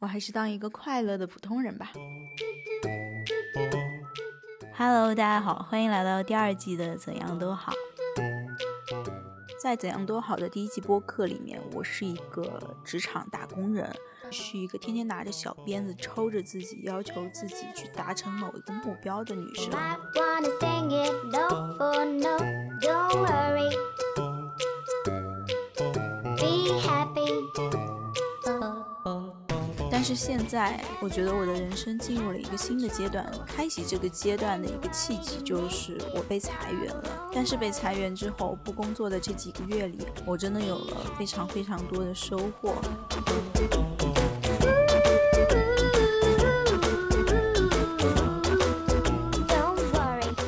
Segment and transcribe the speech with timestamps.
[0.00, 1.92] 我还是当一个快乐的普通人吧。
[4.74, 7.70] Hello，大家好，欢迎来到第二季的怎样都好。
[9.62, 13.94] 在怎样都好的第一季播客里面，我是一个职场打工人，
[14.30, 19.70] 是一个天天拿着小鞭子抽着自己，要求自己去达成某一个目标的女生。
[30.00, 33.30] 但是现在，我觉得我的人生进入了一个新的阶段。
[33.46, 37.28] 开启这个阶段的一个契机，就是我被裁员了。
[37.34, 42.76] 但是被裁员之后，不工作的这几个月里，我真的有了非常非常多的收获。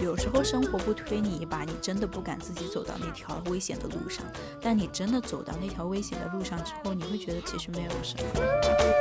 [0.02, 4.24] 有时候生活不推你一把，你真的不敢自己走到那条危险的路上。
[4.62, 8.91] 但你真的走到那条危险的路上之后，你会觉得其实没有什么。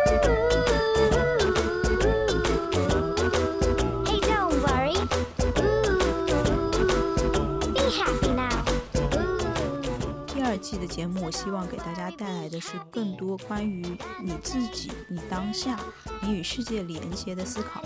[10.92, 13.82] 节目，我希望给大家带来的是更多关于
[14.22, 15.80] 你自己、你当下、
[16.22, 17.82] 你与世界连接的思考。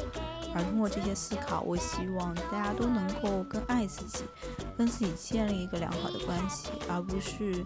[0.56, 4.24] 而通过这些思考，我希望大家都能够更爱自己，
[4.76, 7.64] 跟自己建立一个良好的关系，而不是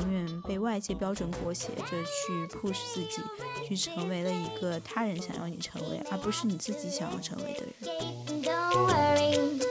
[0.00, 3.22] 永远被外界标准裹挟着去 push 自己，
[3.68, 9.69] 去成为了一个他人想要你成为，而不是你自己想要成为的人。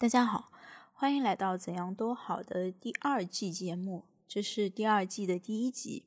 [0.00, 0.52] 大家好，
[0.92, 4.04] 欢迎来到怎样都好的第二季节目。
[4.28, 6.04] 这是第二季的第一集。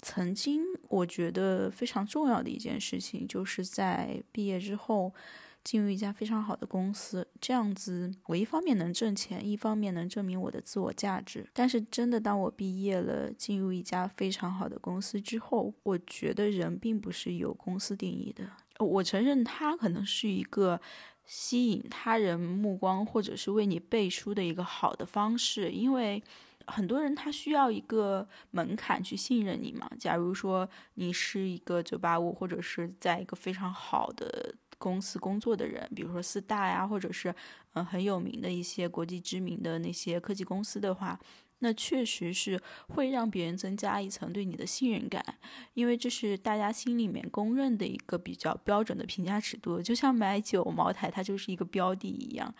[0.00, 5.14] 曾经我觉得非常重要的一件事情，就是在毕业之后
[5.62, 11.48] 进入一家非常好的公司，这样子我一方面能挣钱，一方面能证明我的自我价值。
[11.52, 18.44] 但是真的，当我毕业了，进入一家非常好的公司之后，我觉得人并不是由公司定义的。
[18.80, 20.80] 我承认，它可能是一个
[21.24, 26.22] 吸引他人目光，或者是为你背书的一个好的方式，因为。
[26.66, 29.86] 很多人他需要一个门槛去信任你嘛？
[29.98, 37.34] 假如说你是一个九八五，或者是在一个非常好的公司工作的人，比如说四大呀，或者是
[37.74, 41.20] 嗯很有名的一些国际知名的那些科技公司的话，
[41.64, 45.24] 那确实是会让别人增加一层对你的信任感，
[45.72, 52.54] 因为这是大家心里面公认的一个比较标准的评价尺度，就像买酒茅台，它就是一个标的一样，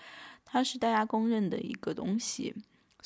[0.47, 2.55] 它是大家公认的一个东西。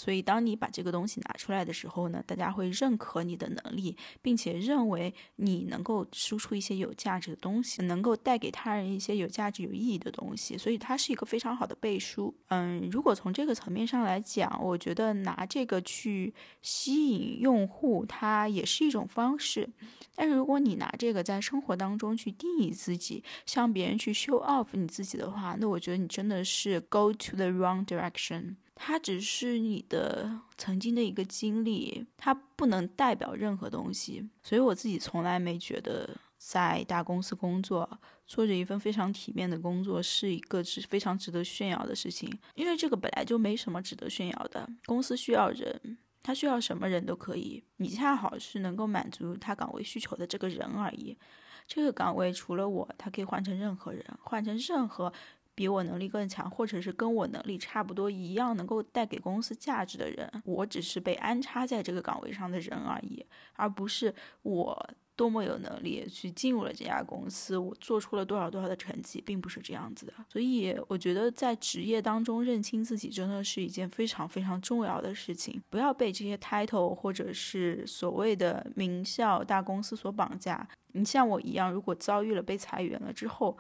[0.01, 10.57] 所以，当你把这个东西拿出来的时候呢，大家会认可你的能力，并且认为你能够输出一些有价值的东西，能够带给他人一些有价值、有意义的东西。
[10.57, 12.33] 所以，它是一个非常好的背书。
[12.47, 16.33] 嗯，如果从这个层面上来讲，我觉得拿这个去
[16.63, 19.69] 吸引用户，它也是一种方式。
[20.15, 28.55] 但是，如果你拿这个在生活当中去定义自己，向别人去 show off 你自己的话，那我觉得你真的是 go to the wrong direction。
[28.81, 34.27] 它只是你的曾经的一个经历，它不能代表任何东西。
[34.43, 36.09] 所以我自己从来没觉得
[36.39, 42.33] 在大公司工作，做着一份非常体面的工作是一个值非常值得炫耀的事情。
[42.55, 44.67] 因为这个本来就没什么值得炫耀的。
[44.87, 51.19] 公司需要人，他需要什么人都可以，你恰好是能够满足他岗位需求的这个人而已。
[51.67, 55.13] 这个岗位除了我，他可以换成任何人，换成任何。
[55.59, 70.13] 比我能力更强，或者是跟我能力差不多一样，能够带给公司价值的人，我只是被安插在这个岗位上的人而已，而不是我多么有能力去进入了这家公司，我做出了多少多少的成绩，并不是这样子的。
[70.29, 75.61] 所以，我觉得在职业当中认清自己，真的是一件非常非常重要的事情。
[75.69, 80.69] 不要被这些 title 或者是所谓的名校大公司所绑架。
[80.93, 83.59] 你像我一样，如果遭遇了被裁员了之后，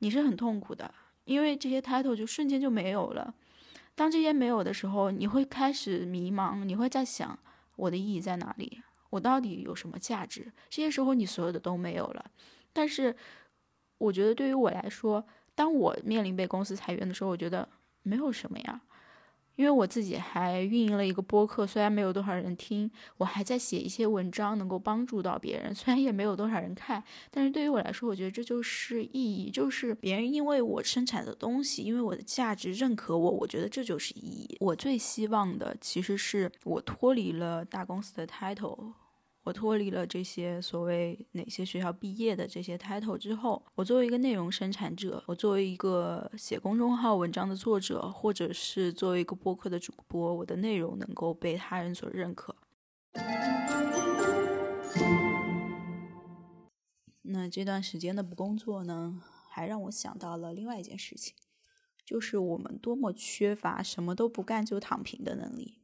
[0.00, 0.92] 你是很痛苦的。
[1.26, 3.34] 因为这些 title 就瞬间就没有了，
[3.94, 7.38] 当这些没有的时候，你会开始迷茫，你会在想
[7.76, 8.80] 我的意义在哪里，
[9.10, 10.50] 我到底有什么价值？
[10.70, 12.24] 这些时候你所有的都没有了。
[12.72, 13.14] 但是，
[13.98, 17.68] 我觉得对于我来说，当我面临被公司裁员的时候，我觉得
[18.02, 18.80] 没有什么呀。
[19.56, 34.56] 因为我自己还运营了一个播客，虽然没有多少人听，我还在写一些文章，能够帮助到别人，虽然也没有多少人看，但是对于我来说，我觉得这就是意义，就是别人因为我生产的东西，因为我的价值认可我，我觉得这就是意义。
[34.60, 38.92] 我最希望的其实是我脱离了大公司的 title，
[39.46, 52.56] 我脱离了这些所谓哪些学校毕业的这些 title 之后，我作为一个内容生产者，我作为一个写公众号文章的作者，或者是作为一个播客的主播，我的内容能够被他人所认可。
[57.22, 61.36] 那这段时间的不工作呢，还让我想到了另外一件事情，
[62.04, 65.78] 就是我们多么缺乏什么都不干就躺平的能力。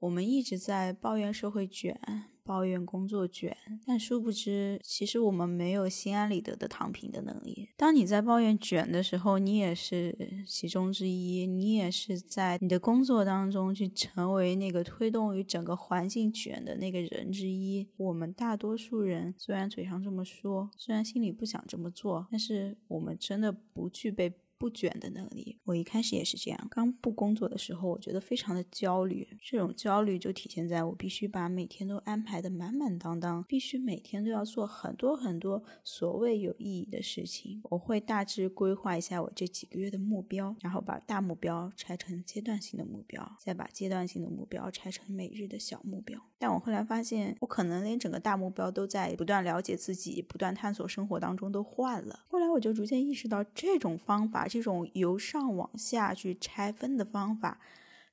[0.00, 1.98] 我们一直在抱怨社会卷，
[2.46, 7.68] 抱怨工作卷，但殊不知，其实我们没有心安理得的躺平的能力。
[7.76, 10.16] 当你在抱怨卷的时候，你也是
[10.46, 17.88] 其中之一，你也是在你的工作当中去成为那个推动于整个环境卷的那个人之一。
[17.96, 24.32] 我们大多数人虽然嘴上这么说，虽然心里不想这么做，但是我们真的不具备。
[24.58, 26.66] 不卷的能力，我一开始也是这样。
[26.70, 29.28] 刚不工作的时候，我觉得非常的焦虑。
[29.42, 37.60] 这种焦虑就体现在我必须把每天都安排的满满当当，必须每天都要做很多很多所谓有意义的事情。
[37.64, 46.18] 我会大致规划一下我这几个月的目标，然后把大目标拆成阶段性的目标，再把阶段性的目标拆成每日的小目标。
[46.38, 52.20] 但我后来发现，我可能连整个大目标都在不断了解自己、不断探索生活当中都换了。
[52.28, 54.45] 后来我就逐渐意识到，这种方法。
[54.46, 57.60] 这种由上往下去拆分的方法，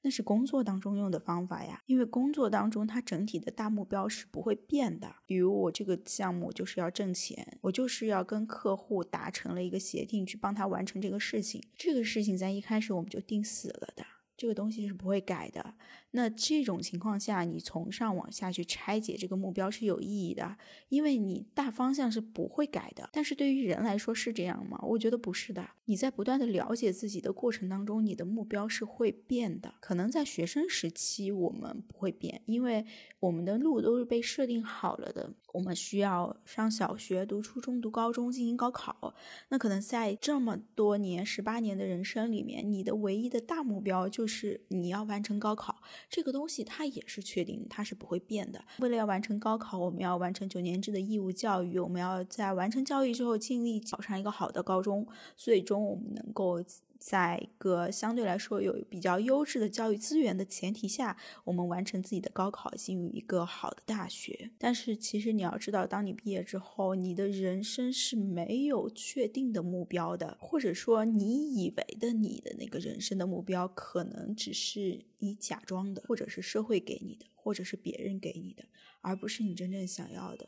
[0.02, 1.82] 那是工作当中用的方法呀。
[1.86, 5.16] 因为工作当中，它整体的大目标是不会变的。
[5.26, 11.64] 比如我这个项目就是要挣钱，我就是要跟客户达成了一个协定，去帮他完成这个事情。
[11.78, 14.06] 这个事情在一开始我们就定死了的。
[14.36, 15.76] 这个东西是不会改的。
[16.16, 20.58] 那这种情况下，你从上往下去拆解这个目标是有意义的，
[20.90, 23.10] 因为你大方向是不会改的。
[23.12, 24.80] 但是对于人来说是这样吗？
[24.84, 25.68] 我觉得不是的。
[25.86, 29.74] 你在不断的了解自己的过程当中，你的目标是会变的。
[29.80, 32.86] 可能在学生时期我们不会变，因为
[33.20, 35.34] 我们的路都是被设定好了的。
[35.54, 39.14] 我们需要上小学、读初中、读高中、进行高考。
[39.50, 45.82] 那可能在这么多年、十八年的人生里面，你的唯一的大目标就是你要完成高考。
[46.10, 48.64] 这个东西它也是确定，它是不会变的。
[48.80, 56.64] 为了要完成高考，我们要完成九年制的义务教育，我们要在完成教育之后尽力考上一个好的高中，最终我们能够。
[57.06, 64.52] 在一个相对来说有比较优质的教育资源的前提下，我们完成自己的高考，进入一个好的大学。
[64.58, 78.64] 但是，其实你要知道，当你毕业之后，你的人生是没有确定的目标的，或者说，你以为的你的那个人生的目标，可能只是你假装的，或者是社会给你的，或者是别人给你的，
[79.02, 80.48] 而不是你真正想要的。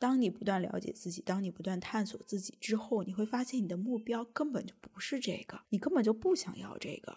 [0.00, 7.14] 当你不断了解自己，当你不断探索自己之后，你会发现你的目标根本就不是这个，你根本就不想要这个，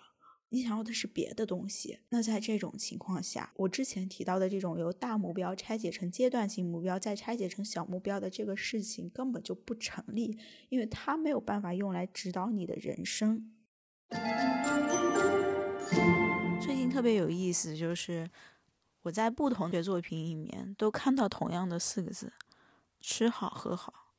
[0.49, 1.99] 你想要的是别的东西。
[2.09, 10.37] 那在这种情况下，我之前提到的这种由大目标拆解成阶段性目标，再拆解成小目标的这个事情根本就不成立，
[10.67, 13.49] 因为它没有办法用来指导你的人生。
[16.61, 18.29] 最近特别有意思，就是
[19.03, 22.33] 我在不同的作品里面都看到同样的四个字。
[23.03, 24.15] 吃好喝好。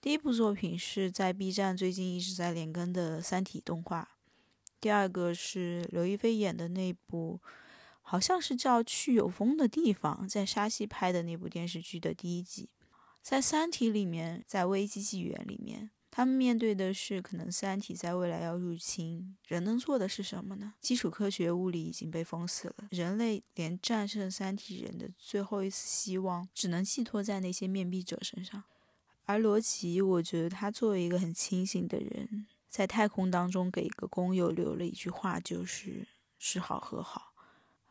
[0.00, 4.06] 第一部作品是在 B 站最近一直在连更的《三体》动画，
[4.78, 7.40] 第二个是刘亦菲演的那部，
[8.02, 12.68] 好像是叫《去有风的地方》，在沙溪拍的那部电视剧的第一集。
[13.22, 15.90] 在《三体》里面，在危机纪元里面。
[16.18, 20.74] 他们面对的是可能三体在未来要入侵，人能做的是什么呢？
[20.80, 28.64] 基础科学物理已经被封死了，人类连战胜三体人的最后一丝希望，只能寄托在那些面壁者身上。
[29.26, 37.32] 而罗辑，我觉得他作为一个很清醒的人，在太空当中给一个工友留了一句话，就是吃好喝好，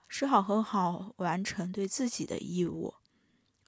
[0.09, 2.95] 吃好喝好，完成对自己的义务。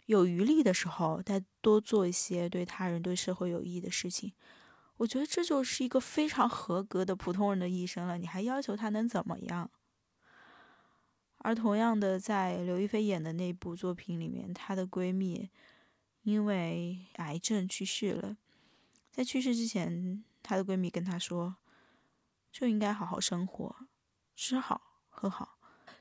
[0.10, 4.34] 有余力的时候，再多做一些对他人、对社会有益的事情。
[4.98, 8.18] 我觉得这就是一个非常合格的普通人的一生了。
[8.18, 9.70] 你还要求他能怎么样？
[11.38, 15.52] 而同样的，在刘亦菲演的那部作品里面，她的闺蜜
[16.24, 18.36] 因为癌症去世了。
[19.12, 21.58] 在去世之前，她的闺蜜跟她说
[22.52, 23.76] ：“就应该好好生活，
[24.36, 25.59] 吃好喝好。”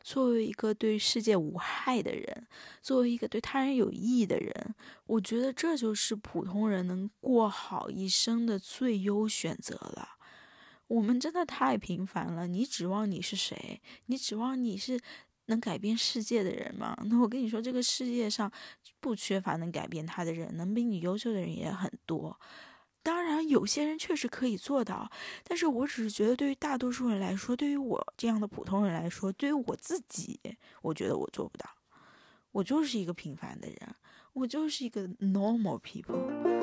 [0.08, 2.46] 作为一个对世界无害的人，
[2.80, 4.74] 作为一个对他人有益的人，
[5.04, 10.16] 我觉得这就是普通人能过好一生的最优选择了。
[10.86, 13.82] 我们真的太平凡了，你指望你是谁？
[14.06, 14.98] 你指望你是
[15.44, 16.96] 能改变世界的人吗？
[17.04, 18.50] 那我跟你说，这个世界上
[19.00, 22.40] 不缺乏能改变他的人，能比你优秀的人也很多。
[23.08, 25.10] 当然，有些人确实可以做到，
[25.42, 30.38] 但是我只是觉得，对于大多数人来说，对于我这样的普通人来说，对于我自己，
[30.82, 31.70] 我觉得我做不到。
[32.52, 33.94] 我就是一个平凡的人，
[34.34, 36.57] 我就是一个 normal people。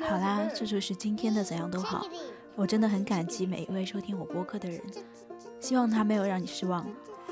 [0.00, 2.06] 好啦，这就是今天的怎样都好。
[2.54, 4.80] 我真的很感激每一位收听我播客的人，
[5.58, 6.86] 希望他没有让你失望。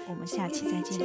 [0.08, 0.98] 我们下期再见。